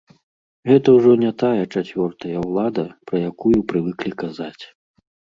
[0.69, 4.63] Гэта ўжо не тая чацвёртая ўлада, пра якую прывыклі казаць.